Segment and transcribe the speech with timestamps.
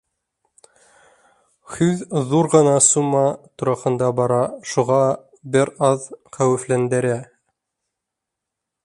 [1.73, 2.01] Һүҙ
[2.31, 3.21] ҙур ғына сумма
[3.63, 4.41] тураһында бара,
[4.73, 4.99] шуға
[5.57, 7.17] бер аҙ хәүефләндерә.